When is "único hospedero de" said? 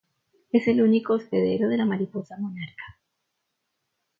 0.81-1.77